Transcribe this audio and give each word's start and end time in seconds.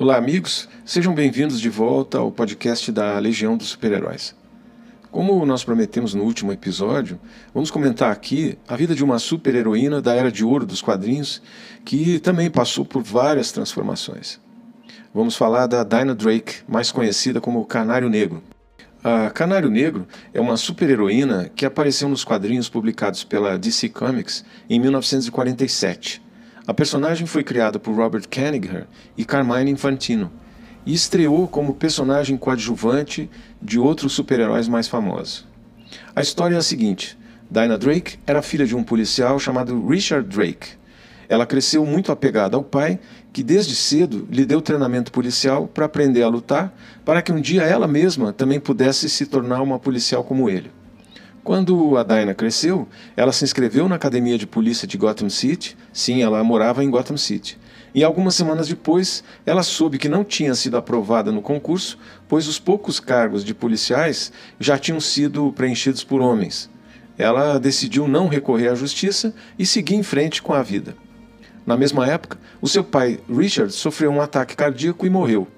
Olá, 0.00 0.16
amigos. 0.16 0.66
Sejam 0.82 1.14
bem-vindos 1.14 1.60
de 1.60 1.68
volta 1.68 2.16
ao 2.16 2.32
podcast 2.32 2.90
da 2.90 3.18
Legião 3.18 3.54
dos 3.54 3.68
Super-Heróis. 3.68 4.34
Como 5.10 5.44
nós 5.44 5.62
prometemos 5.62 6.14
no 6.14 6.24
último 6.24 6.50
episódio, 6.50 7.20
vamos 7.52 7.70
comentar 7.70 8.10
aqui 8.10 8.56
a 8.66 8.74
vida 8.76 8.94
de 8.94 9.04
uma 9.04 9.18
super-heroína 9.18 10.00
da 10.00 10.14
Era 10.14 10.32
de 10.32 10.42
Ouro 10.42 10.64
dos 10.64 10.80
quadrinhos 10.80 11.42
que 11.84 12.18
também 12.18 12.50
passou 12.50 12.82
por 12.82 13.02
várias 13.02 13.52
transformações. 13.52 14.40
Vamos 15.12 15.36
falar 15.36 15.66
da 15.66 15.84
Dinah 15.84 16.14
Drake, 16.14 16.62
mais 16.66 16.90
conhecida 16.90 17.38
como 17.38 17.66
Canário 17.66 18.08
Negro. 18.08 18.42
A 19.04 19.28
Canário 19.28 19.68
Negro 19.68 20.08
é 20.32 20.40
uma 20.40 20.56
super-heroína 20.56 21.50
que 21.54 21.66
apareceu 21.66 22.08
nos 22.08 22.24
quadrinhos 22.24 22.70
publicados 22.70 23.22
pela 23.22 23.58
DC 23.58 23.90
Comics 23.90 24.46
em 24.66 24.80
1947 24.80 26.29
a 26.70 26.72
personagem 26.72 27.26
foi 27.26 27.42
criada 27.42 27.80
por 27.80 27.96
Robert 27.96 28.28
Kanigher 28.30 28.86
e 29.18 29.24
Carmine 29.24 29.72
Infantino 29.72 30.30
e 30.86 30.94
estreou 30.94 31.48
como 31.48 31.74
personagem 31.74 32.36
coadjuvante 32.36 33.28
de 33.60 33.76
outros 33.76 34.12
super-heróis 34.12 34.68
mais 34.68 34.86
famosos. 34.86 35.44
A 36.14 36.20
história 36.20 36.54
é 36.54 36.58
a 36.58 36.62
seguinte: 36.62 37.18
Dinah 37.50 37.76
Drake 37.76 38.20
era 38.24 38.40
filha 38.40 38.64
de 38.64 38.76
um 38.76 38.84
policial 38.84 39.36
chamado 39.40 39.84
Richard 39.84 40.28
Drake. 40.28 40.74
Ela 41.28 41.44
cresceu 41.44 41.84
muito 41.84 42.12
apegada 42.12 42.56
ao 42.56 42.62
pai, 42.62 43.00
que 43.32 43.42
desde 43.42 43.74
cedo 43.74 44.28
lhe 44.30 44.46
deu 44.46 44.62
treinamento 44.62 45.10
policial 45.10 45.66
para 45.66 45.86
aprender 45.86 46.22
a 46.22 46.28
lutar, 46.28 46.72
para 47.04 47.20
que 47.20 47.32
um 47.32 47.40
dia 47.40 47.62
ela 47.62 47.88
mesma 47.88 48.32
também 48.32 48.60
pudesse 48.60 49.10
se 49.10 49.26
tornar 49.26 49.60
uma 49.60 49.80
policial 49.80 50.22
como 50.22 50.48
ele. 50.48 50.70
Quando 51.42 51.96
a 51.96 52.02
Dinah 52.02 52.34
cresceu, 52.34 52.86
ela 53.16 53.32
se 53.32 53.44
inscreveu 53.44 53.88
na 53.88 53.94
academia 53.94 54.36
de 54.36 54.46
polícia 54.46 54.86
de 54.86 54.98
Gotham 54.98 55.30
City. 55.30 55.76
Sim, 55.90 56.22
ela 56.22 56.44
morava 56.44 56.84
em 56.84 56.90
Gotham 56.90 57.16
City. 57.16 57.58
E 57.94 58.04
algumas 58.04 58.34
semanas 58.34 58.68
depois, 58.68 59.24
ela 59.46 59.62
soube 59.62 59.98
que 59.98 60.08
não 60.08 60.22
tinha 60.22 60.54
sido 60.54 60.76
aprovada 60.76 61.32
no 61.32 61.40
concurso, 61.40 61.98
pois 62.28 62.46
os 62.46 62.58
poucos 62.58 63.00
cargos 63.00 63.42
de 63.42 63.54
policiais 63.54 64.30
já 64.60 64.78
tinham 64.78 65.00
sido 65.00 65.50
preenchidos 65.52 66.04
por 66.04 66.20
homens. 66.20 66.70
Ela 67.16 67.58
decidiu 67.58 68.06
não 68.06 68.28
recorrer 68.28 68.68
à 68.68 68.74
justiça 68.74 69.34
e 69.58 69.64
seguir 69.64 69.94
em 69.94 70.02
frente 70.02 70.42
com 70.42 70.52
a 70.52 70.62
vida. 70.62 70.94
Na 71.66 71.76
mesma 71.76 72.06
época, 72.06 72.38
o 72.60 72.68
seu 72.68 72.84
pai, 72.84 73.18
Richard, 73.28 73.72
sofreu 73.72 74.10
um 74.10 74.20
ataque 74.20 74.54
cardíaco 74.54 75.06
e 75.06 75.10
morreu. 75.10 75.48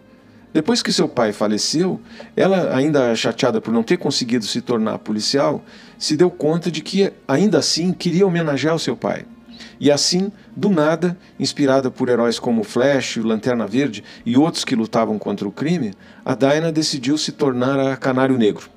Depois 0.52 0.82
que 0.82 0.92
seu 0.92 1.08
pai 1.08 1.32
faleceu, 1.32 2.00
ela, 2.36 2.76
ainda 2.76 3.14
chateada 3.16 3.60
por 3.60 3.72
não 3.72 3.82
ter 3.82 3.96
conseguido 3.96 4.44
se 4.44 4.60
tornar 4.60 4.98
policial, 4.98 5.64
se 5.98 6.16
deu 6.16 6.30
conta 6.30 6.70
de 6.70 6.82
que, 6.82 7.12
ainda 7.26 7.58
assim, 7.58 7.92
queria 7.92 8.26
homenagear 8.26 8.74
o 8.74 8.78
seu 8.78 8.94
pai. 8.94 9.24
E 9.80 9.90
assim, 9.90 10.30
do 10.54 10.68
nada, 10.68 11.16
inspirada 11.40 11.90
por 11.90 12.08
heróis 12.08 12.38
como 12.38 12.62
Flash, 12.62 13.16
Lanterna 13.16 13.66
Verde 13.66 14.04
e 14.24 14.36
outros 14.36 14.64
que 14.64 14.76
lutavam 14.76 15.18
contra 15.18 15.48
o 15.48 15.52
crime, 15.52 15.94
a 16.24 16.34
Dinah 16.34 16.70
decidiu 16.70 17.16
se 17.16 17.32
tornar 17.32 17.80
a 17.80 17.96
Canário 17.96 18.36
Negro. 18.36 18.68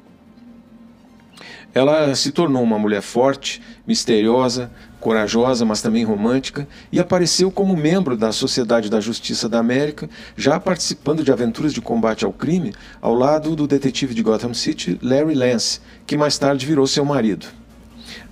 Ela 1.74 2.16
se 2.16 2.31
tornou 2.31 2.64
uma 2.64 2.80
mulher 2.80 3.02
forte, 3.02 3.62
misteriosa, 3.85 4.72
corajosa, 5.05 5.63
mas 5.63 5.83
também 5.83 6.03
romântica, 6.03 6.67
e 6.91 6.99
apareceu 6.99 7.51
como 7.51 7.77
membro 7.77 8.17
da 8.17 8.31
Sociedade 8.31 8.89
da 8.89 8.99
Justiça 8.99 9.47
da 9.47 9.59
América, 9.59 10.09
já 10.35 10.59
participando 10.59 11.23
de 11.23 11.31
aventuras 11.31 11.71
de 11.75 11.79
combate 11.79 12.25
ao 12.25 12.33
crime 12.33 12.73
ao 12.99 13.13
lado 13.13 13.55
do 13.55 13.67
detetive 13.67 14.16
de 14.16 14.23
Gotham 14.23 14.55
City, 14.55 14.97
Larry 15.03 15.35
Lance, 15.35 15.79
que 16.07 16.17
mais 16.17 16.39
tarde 16.39 16.66
virou 16.66 16.88
seu 16.88 17.05
marido. 17.05 17.45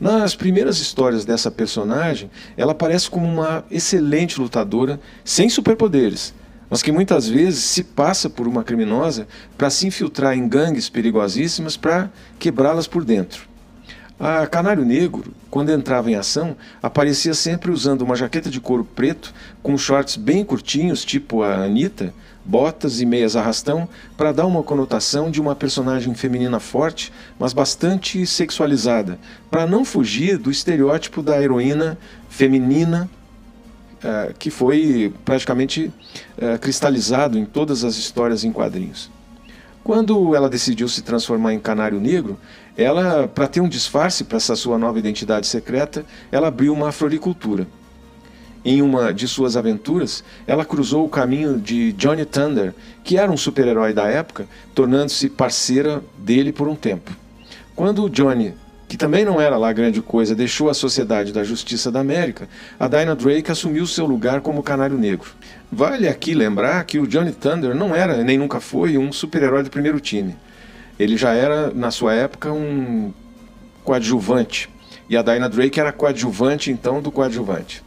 Nas 0.01 0.35
primeiras 0.35 0.79
histórias 0.79 1.23
dessa 1.23 1.51
personagem, 1.51 2.31
ela 2.57 2.72
aparece 2.72 3.07
como 3.07 3.28
uma 3.28 3.63
excelente 3.69 4.41
lutadora 4.41 5.00
sem 5.23 5.50
superpoderes, 5.50 6.34
mas 6.72 6.81
que 6.81 6.91
muitas 6.91 7.29
vezes 7.29 7.63
se 7.66 7.84
passa 7.84 8.31
por 8.31 8.47
uma 8.47 8.63
criminosa 8.63 9.28
para 9.55 9.69
se 9.69 9.85
infiltrar 9.85 10.35
em 10.35 10.47
gangues 10.47 10.90
perigosíssimas 10.90 11.78
para 11.78 12.09
quebrá-las 12.40 12.88
por 12.88 13.05
dentro. 13.05 13.53
A 14.19 14.46
Canário 14.46 14.85
Negro, 14.85 15.34
quando 15.50 15.72
entrava 15.72 16.09
em 16.09 16.16
ação, 16.16 16.56
aparecia 16.81 17.34
sempre 17.34 17.72
usando 17.72 18.03
uma 18.03 18.16
jaqueta 18.16 18.50
de 18.50 18.59
couro 18.59 18.85
preto 18.85 19.34
com 19.62 19.78
shorts 19.78 20.16
bem 20.16 20.46
curtinhos, 20.46 21.03
tipo 21.03 21.41
a 21.41 21.56
Anitta, 21.56 22.13
botas 22.46 23.02
e 23.02 23.06
meias 23.06 23.35
arrastão, 23.35 23.90
para 24.16 24.31
dar 24.31 24.46
uma 24.46 24.62
conotação 24.62 25.31
de 25.31 25.41
uma 25.41 25.56
personagem 25.56 26.13
feminina 26.13 26.59
forte, 26.59 27.12
mas 27.40 27.53
bastante 27.53 28.25
sexualizada, 28.25 29.18
para 29.50 29.66
não 29.66 29.84
fugir 29.84 30.38
do 30.38 30.52
estereótipo 30.52 31.22
da 31.22 31.41
heroína 31.41 31.97
feminina 32.29 33.09
é, 34.03 34.34
que 34.38 34.52
foi 34.52 35.13
praticamente 35.23 35.91
é, 36.38 36.57
cristalizado 36.57 37.38
em 37.38 37.46
todas 37.46 37.84
as 37.84 37.96
histórias 37.96 38.44
em 38.44 38.52
quadrinhos. 38.52 39.09
Quando 39.84 40.34
ela 40.34 40.50
decidiu 40.50 40.88
se 40.88 41.02
transformar 41.02 41.53
em 41.53 41.59
Canário 41.59 42.00
Negro, 42.00 42.38
ela, 42.78 43.28
para 43.28 43.47
ter 43.47 43.61
um 43.61 43.69
disfarce 43.69 44.23
para 44.23 44.38
essa 44.38 44.56
sua 44.56 44.78
nova 44.78 45.00
identidade 45.00 45.47
secreta, 45.47 46.06
ela 46.31 46.47
abriu 46.47 46.73
uma 46.73 46.91
floricultura. 46.91 47.67
Em 48.66 48.81
uma 48.81 49.13
de 49.13 49.28
suas 49.28 49.57
aventuras, 49.57 50.23
ela 50.47 50.63
cruzou 50.63 51.06
o 51.06 51.09
caminho 51.09 51.59
de 51.59 51.91
Johnny 51.94 52.25
Thunder, 52.25 52.73
que 53.03 53.17
era 53.17 53.31
um 53.31 53.38
super-herói 53.38 53.94
da 53.94 54.07
época, 54.07 54.47
tornando-se 54.73 55.29
parceira 55.29 56.01
dele 56.17 56.53
por 56.53 56.67
um 56.67 56.75
tempo. 56.75 57.11
Quando 57.75 58.09
Johnny 58.09 58.53
que 58.94 58.97
também 58.97 59.25
não 59.25 59.41
era 59.41 59.57
lá 59.57 59.73
grande 59.73 60.03
coisa, 60.03 60.35
deixou 60.35 60.69
a 60.69 60.73
Sociedade 60.75 61.34
da 61.34 61.44
Justiça 61.44 61.91
da 61.91 62.00
América, 62.00 62.47
a 62.79 62.88
Dinah 62.88 63.16
Drake 63.16 63.51
assumiu 63.51 63.88
seu 63.88 64.05
lugar 64.05 64.40
como 64.41 64.61
Canário 64.61 65.00
Negro. 65.00 65.31
Vale 65.72 66.07
aqui 66.07 66.35
lembrar 66.35 66.84
que 66.84 67.00
o 67.00 67.07
Johnny 67.07 67.31
Thunder 67.31 67.73
não 67.73 67.95
era, 67.95 68.23
nem 68.23 68.38
nunca 68.38 68.59
foi, 68.59 68.95
um 68.95 69.11
super-herói 69.11 69.63
do 69.63 69.72
primeiro 69.72 70.00
time. 70.00 70.35
Ele 71.00 71.18
já 71.18 71.34
era, 71.34 71.72
na 71.74 71.92
sua 71.92 72.14
época, 72.14 72.52
um 72.52 73.12
coadjuvante. 73.84 74.70
E 75.09 75.18
a 75.18 75.22
Dinah 75.22 75.48
Drake 75.48 75.80
era 75.80 75.92
coadjuvante, 75.92 76.72
então, 76.72 77.02
do 77.02 77.12
coadjuvante. 77.12 77.84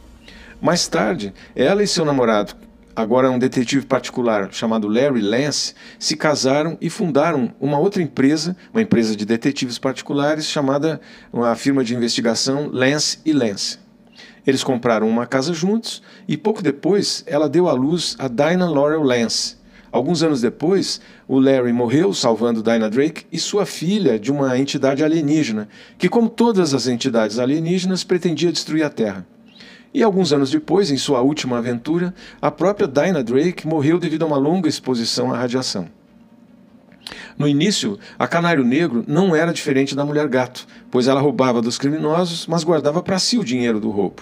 Mais 0.61 0.87
tarde, 0.87 1.33
ela 1.55 1.83
e 1.83 1.87
seu 1.87 2.03
namorado, 2.03 2.53
agora 2.95 3.29
um 3.29 3.37
detetive 3.37 3.85
particular 3.85 4.51
chamado 4.51 4.87
Larry 4.87 5.21
Lance, 5.21 5.75
se 5.99 6.17
casaram 6.17 6.77
e 6.81 6.89
fundaram 6.89 7.53
uma 7.59 7.77
outra 7.77 8.01
empresa, 8.01 8.57
uma 8.73 8.81
empresa 8.81 9.15
de 9.15 9.23
detetives 9.23 9.77
particulares 9.77 10.45
chamada 10.45 10.99
a 11.31 11.55
firma 11.55 11.83
de 11.83 11.93
investigação 11.93 12.69
Lance 12.71 13.19
e 13.23 13.33
Lance. 13.33 13.77
Eles 14.47 14.63
compraram 14.63 15.07
uma 15.07 15.27
casa 15.27 15.53
juntos 15.53 16.01
e 16.27 16.37
pouco 16.37 16.63
depois 16.63 17.23
ela 17.27 17.47
deu 17.47 17.67
à 17.67 17.73
luz 17.73 18.15
a 18.17 18.27
Dinah 18.27 18.69
Laurel 18.69 19.03
Lance. 19.03 19.56
Alguns 19.97 20.21
anos 20.21 20.41
depois, 20.41 21.01
o 21.27 21.39
Larry 21.39 21.73
morreu, 21.73 22.13
salvando 22.13 22.61
Dinah 22.61 22.87
Drake 22.87 23.25
e 23.31 23.39
sua 23.39 23.65
filha 23.65 24.19
de 24.19 24.31
uma 24.31 24.55
entidade 24.55 25.03
alienígena, 25.03 25.67
que, 25.97 26.07
como 26.07 26.29
todas 26.29 26.75
as 26.75 26.85
entidades 26.85 27.39
alienígenas, 27.39 28.03
pretendia 28.03 28.51
destruir 28.51 28.83
a 28.83 28.91
Terra. 28.91 29.25
E 29.91 30.03
alguns 30.03 30.31
anos 30.31 30.51
depois, 30.51 30.91
em 30.91 30.97
sua 30.97 31.21
última 31.21 31.57
aventura, 31.57 32.13
a 32.39 32.51
própria 32.51 32.87
Dinah 32.87 33.23
Drake 33.23 33.65
morreu 33.65 33.97
devido 33.97 34.21
a 34.21 34.27
uma 34.27 34.37
longa 34.37 34.69
exposição 34.69 35.33
à 35.33 35.37
radiação. 35.39 35.89
No 37.35 37.47
início, 37.47 37.97
a 38.19 38.27
Canário 38.27 38.63
Negro 38.63 39.03
não 39.07 39.35
era 39.35 39.51
diferente 39.51 39.95
da 39.95 40.05
Mulher 40.05 40.27
Gato, 40.27 40.67
pois 40.91 41.07
ela 41.07 41.21
roubava 41.21 41.59
dos 41.59 41.79
criminosos, 41.79 42.45
mas 42.45 42.63
guardava 42.63 43.01
para 43.01 43.17
si 43.17 43.39
o 43.39 43.43
dinheiro 43.43 43.79
do 43.79 43.89
roubo. 43.89 44.21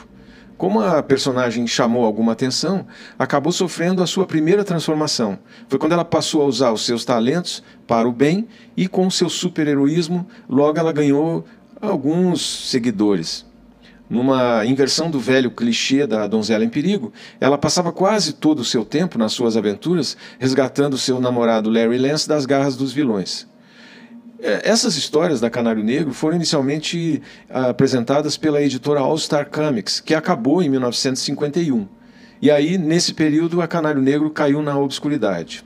Como 0.57 0.79
a 0.79 1.03
personagem 1.03 1.67
chamou 1.67 2.05
alguma 2.05 2.31
atenção, 2.31 2.87
acabou 3.19 3.51
sofrendo 3.51 4.01
a 4.01 4.07
sua 4.07 4.25
primeira 4.25 4.63
transformação. 4.63 5.37
Foi 5.67 5.77
quando 5.77 5.91
ela 5.91 6.05
passou 6.05 6.41
a 6.41 6.45
usar 6.45 6.71
os 6.71 6.85
seus 6.85 7.03
talentos 7.03 7.61
para 7.85 8.07
o 8.07 8.11
bem 8.11 8.47
e, 8.75 8.87
com 8.87 9.09
seu 9.09 9.29
super-heroísmo, 9.29 10.25
logo 10.49 10.79
ela 10.79 10.93
ganhou 10.93 11.45
alguns 11.81 12.69
seguidores 12.69 13.45
numa 14.09 14.65
inversão 14.65 15.09
do 15.09 15.19
velho 15.19 15.51
clichê 15.51 16.05
da 16.05 16.27
donzela 16.27 16.63
em 16.63 16.69
perigo, 16.69 17.11
ela 17.39 17.57
passava 17.57 17.91
quase 17.91 18.33
todo 18.33 18.59
o 18.59 18.65
seu 18.65 18.85
tempo 18.85 19.17
nas 19.17 19.33
suas 19.33 19.57
aventuras 19.57 20.15
resgatando 20.39 20.97
seu 20.97 21.19
namorado 21.19 21.69
Larry 21.69 21.97
Lance 21.97 22.27
das 22.27 22.45
garras 22.45 22.75
dos 22.75 22.93
vilões. 22.93 23.47
É, 24.39 24.69
essas 24.69 24.95
histórias 24.95 25.39
da 25.39 25.49
Canário 25.49 25.83
Negro 25.83 26.13
foram 26.13 26.35
inicialmente 26.35 27.21
ah, 27.49 27.69
apresentadas 27.69 28.37
pela 28.37 28.61
editora 28.61 28.99
All 28.99 29.17
Star 29.17 29.49
Comics, 29.49 29.99
que 29.99 30.13
acabou 30.13 30.61
em 30.61 30.69
1951. 30.69 31.87
E 32.41 32.51
aí, 32.51 32.77
nesse 32.77 33.13
período, 33.13 33.61
a 33.61 33.67
Canário 33.67 34.01
Negro 34.01 34.29
caiu 34.29 34.61
na 34.61 34.77
obscuridade. 34.77 35.63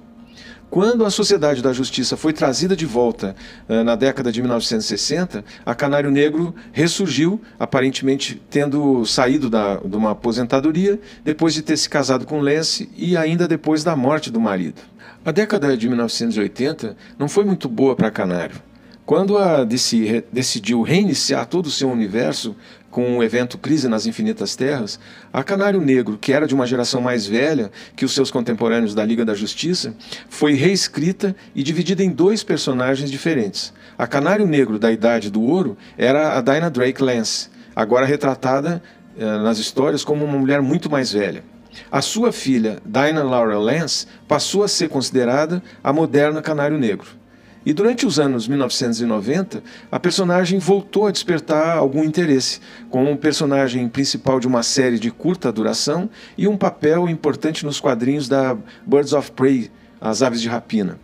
Quando 0.69 1.03
a 1.03 1.09
Sociedade 1.09 1.63
da 1.63 1.73
Justiça 1.73 2.15
foi 2.15 2.31
trazida 2.31 2.75
de 2.75 2.85
volta 2.85 3.35
uh, 3.67 3.83
na 3.83 3.95
década 3.95 4.31
de 4.31 4.39
1960, 4.39 5.43
a 5.65 5.73
Canário 5.73 6.11
Negro 6.11 6.53
ressurgiu, 6.71 7.41
aparentemente 7.57 8.39
tendo 8.51 9.03
saído 9.03 9.49
da, 9.49 9.77
de 9.77 9.95
uma 9.95 10.11
aposentadoria, 10.11 10.99
depois 11.25 11.55
de 11.55 11.63
ter 11.63 11.75
se 11.75 11.89
casado 11.89 12.23
com 12.27 12.39
Lance 12.39 12.87
e 12.95 13.17
ainda 13.17 13.47
depois 13.47 13.83
da 13.83 13.95
morte 13.95 14.29
do 14.29 14.39
marido. 14.39 14.79
A 15.25 15.31
década 15.31 15.75
de 15.75 15.87
1980 15.87 16.95
não 17.17 17.27
foi 17.27 17.43
muito 17.43 17.67
boa 17.67 17.95
para 17.95 18.11
Canário. 18.11 18.61
Quando 19.07 19.39
a 19.39 19.63
DC 19.63 20.23
decidiu 20.31 20.83
reiniciar 20.83 21.47
todo 21.47 21.65
o 21.65 21.71
seu 21.71 21.89
universo 21.89 22.55
com 22.89 23.17
o 23.17 23.23
evento 23.23 23.57
Crise 23.57 23.87
nas 23.87 24.05
Infinitas 24.05 24.55
Terras, 24.55 24.99
a 25.31 25.43
Canário 25.43 25.81
Negro, 25.81 26.17
que 26.17 26.33
era 26.33 26.47
de 26.47 26.53
uma 26.53 26.65
geração 26.65 27.01
mais 27.01 27.25
velha 27.25 27.71
que 27.95 28.05
os 28.05 28.13
seus 28.13 28.31
contemporâneos 28.31 28.95
da 28.95 29.05
Liga 29.05 29.23
da 29.23 29.33
Justiça, 29.33 29.93
foi 30.29 30.53
reescrita 30.53 31.35
e 31.53 31.63
dividida 31.63 32.03
em 32.03 32.11
dois 32.11 32.43
personagens 32.43 33.11
diferentes. 33.11 33.73
A 33.97 34.07
Canário 34.07 34.47
Negro 34.47 34.79
da 34.79 34.91
Idade 34.91 35.29
do 35.29 35.41
Ouro 35.41 35.77
era 35.97 36.37
a 36.37 36.41
Dinah 36.41 36.69
Drake 36.69 37.03
Lance, 37.03 37.49
agora 37.75 38.05
retratada 38.05 38.81
eh, 39.17 39.23
nas 39.23 39.57
histórias 39.57 40.03
como 40.03 40.25
uma 40.25 40.37
mulher 40.37 40.61
muito 40.61 40.89
mais 40.89 41.11
velha. 41.11 41.43
A 41.91 42.01
sua 42.01 42.31
filha, 42.31 42.79
Dinah 42.85 43.23
Laura 43.23 43.57
Lance, 43.57 44.07
passou 44.27 44.63
a 44.63 44.67
ser 44.67 44.89
considerada 44.89 45.61
a 45.83 45.93
moderna 45.93 46.41
Canário 46.41 46.77
Negro. 46.77 47.19
E 47.65 47.73
durante 47.73 48.05
os 48.05 48.19
anos 48.19 48.47
1990, 48.47 49.61
a 49.91 49.99
personagem 49.99 50.59
voltou 50.59 51.07
a 51.07 51.11
despertar 51.11 51.77
algum 51.77 52.03
interesse, 52.03 52.61
como 52.89 53.11
um 53.11 53.17
personagem 53.17 53.87
principal 53.89 54.39
de 54.39 54.47
uma 54.47 54.63
série 54.63 54.97
de 54.97 55.11
curta 55.11 55.51
duração 55.51 56.09
e 56.37 56.47
um 56.47 56.55
papel 56.55 57.09
importante 57.09 57.65
nos 57.65 57.79
quadrinhos 57.79 58.29
da 58.29 58.55
Birds 58.85 59.11
of 59.11 59.31
Prey, 59.33 59.69
As 59.99 60.21
Aves 60.21 60.41
de 60.41 60.47
Rapina, 60.47 60.97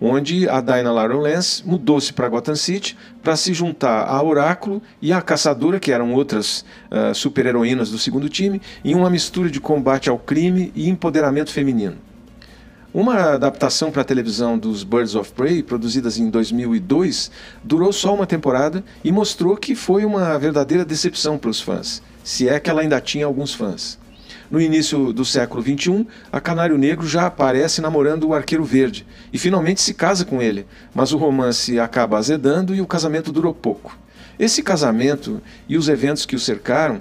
onde 0.00 0.48
a 0.48 0.60
Dinah 0.60 0.90
Lance 0.92 1.64
mudou-se 1.64 2.12
para 2.12 2.28
Gotham 2.28 2.56
City 2.56 2.98
para 3.22 3.36
se 3.36 3.54
juntar 3.54 4.04
a 4.04 4.20
Oráculo 4.20 4.82
e 5.00 5.12
a 5.12 5.22
Caçadora, 5.22 5.78
que 5.78 5.92
eram 5.92 6.12
outras 6.12 6.64
uh, 6.90 7.14
super-heroínas 7.14 7.88
do 7.88 7.98
segundo 7.98 8.28
time, 8.28 8.60
em 8.84 8.96
uma 8.96 9.08
mistura 9.08 9.48
de 9.48 9.60
combate 9.60 10.10
ao 10.10 10.18
crime 10.18 10.72
e 10.74 10.88
empoderamento 10.88 11.52
feminino. 11.52 12.09
Uma 12.92 13.34
adaptação 13.34 13.92
para 13.92 14.02
televisão 14.02 14.58
dos 14.58 14.82
Birds 14.82 15.14
of 15.14 15.30
Prey, 15.30 15.62
produzidas 15.62 16.18
em 16.18 16.28
2002, 16.28 17.30
durou 17.62 17.92
só 17.92 18.12
uma 18.12 18.26
temporada 18.26 18.82
e 19.04 19.12
mostrou 19.12 19.56
que 19.56 19.76
foi 19.76 20.04
uma 20.04 20.36
verdadeira 20.36 20.84
decepção 20.84 21.38
para 21.38 21.50
os 21.50 21.60
fãs, 21.60 22.02
se 22.24 22.48
é 22.48 22.58
que 22.58 22.68
ela 22.68 22.80
ainda 22.80 23.00
tinha 23.00 23.26
alguns 23.26 23.54
fãs. 23.54 23.96
No 24.50 24.60
início 24.60 25.12
do 25.12 25.24
século 25.24 25.62
XXI, 25.62 26.04
a 26.32 26.40
Canário 26.40 26.76
Negro 26.76 27.06
já 27.06 27.26
aparece 27.26 27.80
namorando 27.80 28.24
o 28.24 28.34
Arqueiro 28.34 28.64
Verde 28.64 29.06
e 29.32 29.38
finalmente 29.38 29.80
se 29.80 29.94
casa 29.94 30.24
com 30.24 30.42
ele, 30.42 30.66
mas 30.92 31.12
o 31.12 31.16
romance 31.16 31.78
acaba 31.78 32.18
azedando 32.18 32.74
e 32.74 32.80
o 32.80 32.88
casamento 32.88 33.30
durou 33.30 33.54
pouco. 33.54 33.96
Esse 34.36 34.64
casamento 34.64 35.40
e 35.68 35.76
os 35.76 35.88
eventos 35.88 36.26
que 36.26 36.34
o 36.34 36.40
cercaram 36.40 37.00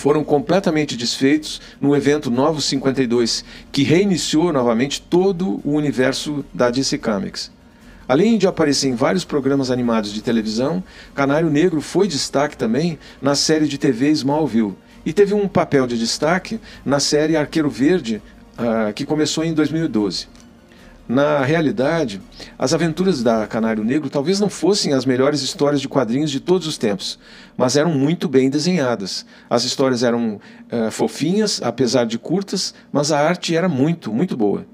foram 0.00 0.24
completamente 0.24 0.96
desfeitos 0.96 1.60
no 1.78 1.94
evento 1.94 2.30
Novos 2.30 2.64
52, 2.64 3.44
que 3.70 3.82
reiniciou 3.82 4.50
novamente 4.50 5.02
todo 5.02 5.60
o 5.62 5.72
universo 5.74 6.42
da 6.54 6.70
DC 6.70 6.96
Comics. 6.96 7.52
Além 8.08 8.38
de 8.38 8.46
aparecer 8.46 8.88
em 8.88 8.94
vários 8.94 9.26
programas 9.26 9.70
animados 9.70 10.10
de 10.10 10.22
televisão, 10.22 10.82
Canário 11.14 11.50
Negro 11.50 11.82
foi 11.82 12.08
destaque 12.08 12.56
também 12.56 12.98
na 13.20 13.34
série 13.34 13.68
de 13.68 13.76
TV 13.76 14.08
Smallville 14.12 14.74
e 15.04 15.12
teve 15.12 15.34
um 15.34 15.46
papel 15.46 15.86
de 15.86 15.98
destaque 15.98 16.58
na 16.82 16.98
série 16.98 17.36
Arqueiro 17.36 17.68
Verde, 17.68 18.22
uh, 18.58 18.94
que 18.94 19.04
começou 19.04 19.44
em 19.44 19.52
2012. 19.52 20.28
Na 21.10 21.42
realidade, 21.42 22.22
as 22.56 22.72
aventuras 22.72 23.20
da 23.20 23.44
Canário 23.44 23.82
Negro 23.82 24.08
talvez 24.08 24.38
não 24.38 24.48
fossem 24.48 24.92
as 24.92 25.04
melhores 25.04 25.42
histórias 25.42 25.80
de 25.80 25.88
quadrinhos 25.88 26.30
de 26.30 26.38
todos 26.38 26.68
os 26.68 26.78
tempos, 26.78 27.18
mas 27.56 27.76
eram 27.76 27.90
muito 27.90 28.28
bem 28.28 28.48
desenhadas. 28.48 29.26
As 29.50 29.64
histórias 29.64 30.04
eram 30.04 30.36
uh, 30.70 30.88
fofinhas, 30.92 31.60
apesar 31.64 32.06
de 32.06 32.16
curtas, 32.16 32.72
mas 32.92 33.10
a 33.10 33.18
arte 33.18 33.56
era 33.56 33.68
muito, 33.68 34.12
muito 34.12 34.36
boa. 34.36 34.64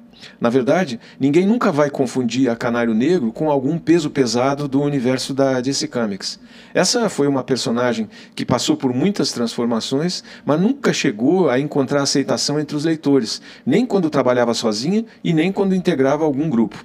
Na 0.41 0.51
verdade, 0.51 1.01
ninguém 1.19 1.47
nunca 1.47 1.73
vai 1.73 1.91
confundir 1.91 2.51
a 2.51 2.57
Canário 2.57 2.95
Negro 2.95 3.33
com 3.33 3.51
algum 3.51 3.79
peso 3.79 4.11
pesado 4.11 4.69
do 4.69 4.83
universo 4.83 5.33
da 5.33 5.61
DC 5.61 5.89
Comics. 5.89 6.39
Essa 6.75 7.09
foi 7.09 7.27
uma 7.27 7.43
personagem 7.43 8.09
que 8.35 8.45
passou 8.45 8.77
por 8.77 8.93
muitas 8.93 9.33
transformações, 9.33 10.23
mas 10.45 10.61
nunca 10.61 10.93
chegou 10.93 11.49
a 11.49 11.59
encontrar 11.59 12.03
aceitação 12.03 12.61
entre 12.61 12.77
os 12.77 12.85
leitores, 12.85 13.41
nem 13.65 13.87
quando 13.87 14.11
trabalhava 14.11 14.55
sozinha 14.55 15.05
e 15.25 15.33
nem 15.33 15.53
quando 15.53 15.75
integrava 15.75 16.25
algum 16.25 16.49
grupo. 16.51 16.85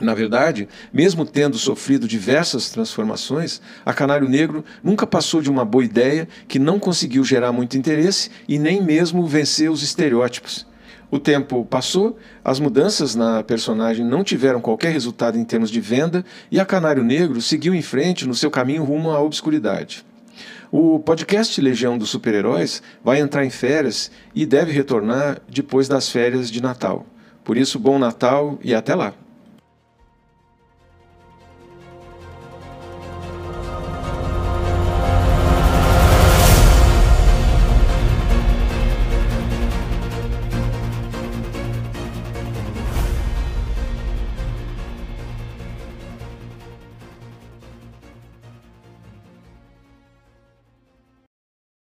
Na 0.00 0.12
verdade, 0.12 0.68
mesmo 0.92 1.24
tendo 1.24 1.56
sofrido 1.56 2.08
diversas 2.08 2.68
transformações, 2.68 3.60
a 3.86 3.92
Canário 3.92 4.28
Negro 4.28 4.64
nunca 4.82 5.06
passou 5.06 5.40
de 5.40 5.48
uma 5.48 5.64
boa 5.64 5.84
ideia 5.84 6.28
que 6.48 6.58
não 6.58 6.80
conseguiu 6.80 7.22
gerar 7.22 7.52
muito 7.52 7.78
interesse 7.78 8.28
e 8.48 8.58
nem 8.58 8.82
mesmo 8.82 9.24
vencer 9.24 9.70
os 9.70 9.82
estereótipos. 9.82 10.66
O 11.14 11.18
tempo 11.20 11.64
passou, 11.64 12.18
as 12.44 12.58
mudanças 12.58 13.14
na 13.14 13.40
personagem 13.44 14.04
não 14.04 14.24
tiveram 14.24 14.60
qualquer 14.60 14.90
resultado 14.90 15.38
em 15.38 15.44
termos 15.44 15.70
de 15.70 15.80
venda 15.80 16.24
e 16.50 16.58
a 16.58 16.66
Canário 16.66 17.04
Negro 17.04 17.40
seguiu 17.40 17.72
em 17.72 17.82
frente 17.82 18.26
no 18.26 18.34
seu 18.34 18.50
caminho 18.50 18.82
rumo 18.82 19.12
à 19.12 19.20
obscuridade. 19.20 20.04
O 20.72 20.98
podcast 20.98 21.60
Legião 21.60 21.96
dos 21.96 22.10
Super-Heróis 22.10 22.82
vai 23.04 23.20
entrar 23.20 23.44
em 23.44 23.50
férias 23.50 24.10
e 24.34 24.44
deve 24.44 24.72
retornar 24.72 25.40
depois 25.48 25.86
das 25.86 26.08
férias 26.08 26.50
de 26.50 26.60
Natal. 26.60 27.06
Por 27.44 27.56
isso, 27.56 27.78
bom 27.78 27.96
Natal 27.96 28.58
e 28.60 28.74
até 28.74 28.96
lá! 28.96 29.14